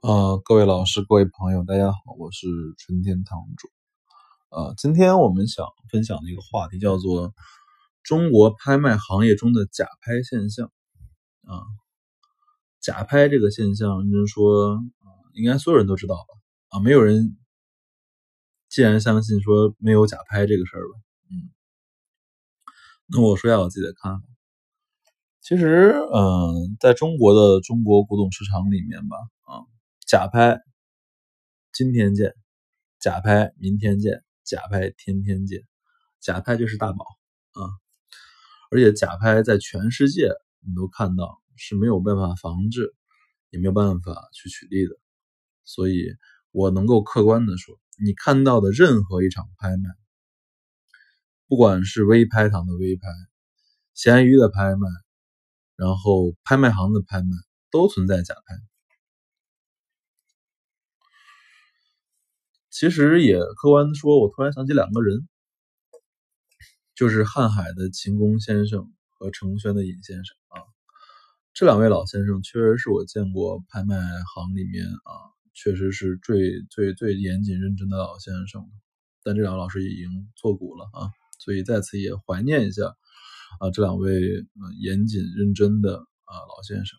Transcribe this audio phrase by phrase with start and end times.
[0.00, 2.46] 呃，各位老师、各位朋友，大家好，我是
[2.78, 3.68] 春天堂主。
[4.50, 7.32] 呃，今天我们想分享的一个话题叫做
[8.02, 10.70] 中国拍卖行业中的假拍现象。
[11.42, 11.62] 啊，
[12.80, 14.78] 假拍这个现象，认真说，
[15.32, 16.78] 应该所有人都知道吧？
[16.78, 17.36] 啊，没有人
[18.68, 21.00] 既然相信说没有假拍这个事儿吧？
[21.30, 21.50] 嗯，
[23.06, 24.26] 那我说一下我自己的看法。
[25.44, 29.60] 其实，嗯，在中国的中国古董市场里面吧，啊。
[30.06, 30.58] 假拍，
[31.70, 32.30] 今天见；
[32.98, 35.60] 假拍，明天见；假拍，天天见。
[36.18, 37.04] 假拍就是大宝
[37.52, 37.68] 啊！
[38.70, 40.30] 而且假拍在全世界
[40.66, 42.94] 你都看到是没有办法防治，
[43.50, 44.96] 也没有办法去取缔的。
[45.64, 46.06] 所以
[46.52, 49.90] 我能够客观的说，你看到的任何一场拍卖，
[51.46, 53.02] 不管是微拍堂的微拍、
[53.92, 54.88] 闲鱼的拍卖，
[55.76, 57.28] 然后拍卖行的拍卖，
[57.70, 58.54] 都存在假拍。
[62.70, 65.28] 其实也客观的说，我突然想起两个人，
[66.94, 70.62] 就是瀚海的秦工先生和程轩的尹先生啊。
[71.52, 73.96] 这两位老先生确实是我见过拍卖
[74.34, 75.10] 行里面啊，
[75.54, 78.68] 确实是最最最严谨认真的老先生。
[79.22, 82.96] 但这两位老师已经作古了啊，所以在此也怀念一下
[83.60, 84.12] 啊这两位
[84.80, 86.98] 严谨认真的啊老先生。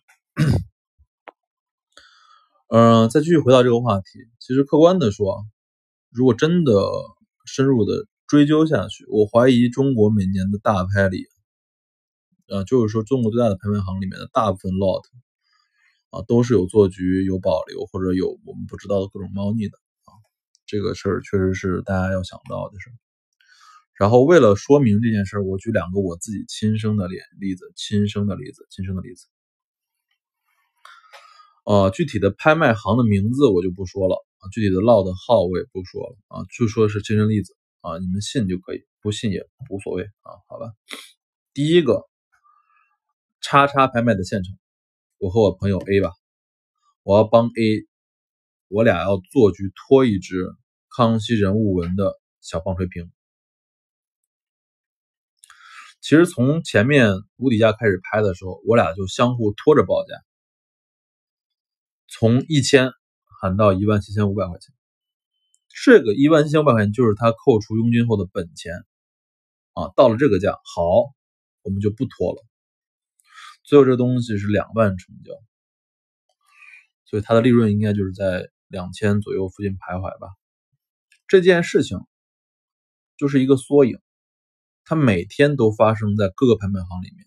[2.68, 4.04] 嗯，再继续回到这个话题，
[4.38, 5.44] 其实客观的说。
[6.10, 6.72] 如果真的
[7.44, 11.26] 深入的追究下去，我怀疑中国每年的大拍里，
[12.48, 15.02] 啊，就是说中国最大的拍卖行里面的大部分 lot，
[16.08, 20.10] 啊，都是有做局、有保留或者有我们不知道的各种猫腻的啊。
[20.64, 22.90] 这个事儿确实是大家要想到的事。
[23.98, 29.26] 然后为了说明这件事儿，我举两个我自己亲身的例例子，亲身的例子，亲身的例子。
[31.64, 34.24] 呃，具体的拍卖行的名字我就不说了。
[34.52, 40.72] 具体的 lot 的号我也不说了啊，就说是亲身例子啊，你们信就可以，不信也无所谓啊，好吧。
[41.52, 42.04] 第一个，
[43.40, 44.54] 叉叉拍卖的现场，
[45.18, 46.12] 我和我朋友 A 吧，
[47.02, 47.88] 我要帮 A，
[48.68, 50.54] 我俩要做局托一只
[50.96, 53.10] 康熙人物纹的小棒槌瓶。
[56.00, 60.14] 其实从前面无底价开始拍的时候，我俩就相互拖着报价，
[62.08, 62.92] 从一千。
[63.38, 64.74] 喊到一万七千五百块钱，
[65.68, 68.72] 这个一万七千五百块钱就是他扣除佣金后的本钱
[69.74, 69.92] 啊。
[69.94, 70.82] 到了这个价，好，
[71.60, 72.42] 我们就不拖了。
[73.62, 75.32] 最后这东西是两万成交，
[77.04, 80.28] 所以他的利润应该就是在两千左右附近徘徊吧。
[81.28, 82.00] 这件事情
[83.18, 84.00] 就是一个缩影，
[84.86, 87.26] 它每天都发生在各个拍卖行里面。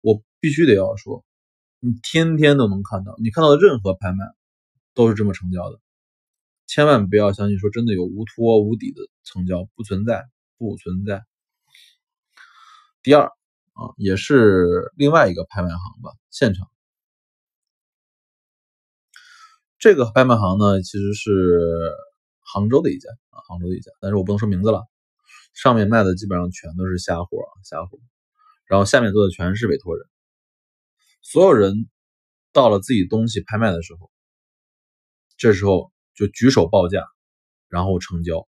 [0.00, 1.24] 我必须得要说，
[1.78, 4.24] 你天天都能看到，你看到的任何拍卖。
[4.94, 5.80] 都是这么成交的，
[6.66, 10.28] 千万不要相信说真的有无托无底的成交，不存在，
[10.58, 11.24] 不存在。
[13.02, 16.68] 第二啊，也是另外一个拍卖行吧，现场。
[19.78, 21.58] 这个拍卖行呢，其实是
[22.40, 24.86] 杭州的一家啊，杭州的一家，但是我不能说名字了。
[25.52, 27.98] 上面卖的基本上全都是瞎货，瞎货。
[28.66, 30.06] 然后下面做的全是委托人，
[31.20, 31.88] 所有人
[32.52, 34.10] 到了自己东西拍卖的时候。
[35.36, 37.04] 这时候就举手报价，
[37.68, 38.46] 然后成交，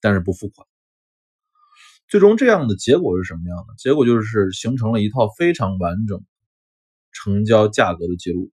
[0.00, 0.68] 但是不付款。
[2.06, 3.74] 最终这样的结果是什么样的？
[3.78, 6.22] 结果就是形成了一套非常完整
[7.10, 8.52] 成交价格的记录。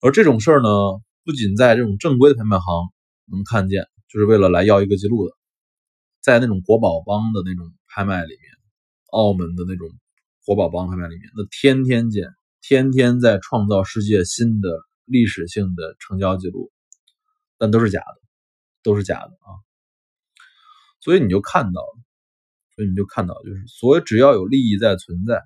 [0.00, 0.68] 而这种事儿呢，
[1.24, 2.90] 不仅在这种正规的拍卖行
[3.26, 5.34] 能看见，就是为了来要一个记录的，
[6.20, 8.42] 在那种国宝帮的那种拍卖里面，
[9.12, 9.88] 澳门的那种
[10.44, 12.34] 国宝帮拍卖里面，那天天见。
[12.62, 14.68] 天天在创造世界新的
[15.06, 16.70] 历史性的成交记录，
[17.56, 18.20] 但都是假的，
[18.82, 19.48] 都是假的啊！
[21.00, 21.98] 所以你就看到了，
[22.76, 25.42] 所以你就看到，就是所以只要有利益在存在，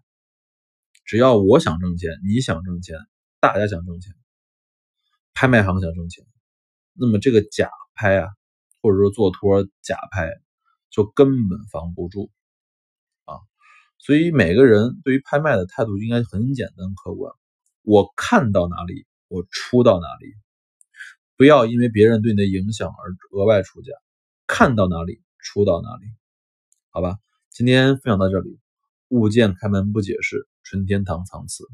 [1.05, 2.99] 只要我想挣钱，你想挣钱，
[3.39, 4.13] 大家想挣钱，
[5.35, 6.27] 拍卖行想挣钱，
[6.95, 8.29] 那么这个假拍啊，
[8.85, 10.31] 或者说做托假拍，
[10.91, 12.31] 就根本防不住
[13.25, 13.41] 啊。
[13.97, 17.33] 所以每个人对于拍卖的态度应该很简单客观。
[17.81, 20.35] 我看到哪里，我出到哪里，
[21.39, 23.91] 不要因为别人对你的影响而额外出价。
[24.47, 26.05] 看到哪里，出到哪里，
[26.91, 27.17] 好吧？
[27.49, 28.61] 今天分享到这里，
[29.09, 31.65] 物件开门不解释，纯天堂藏词。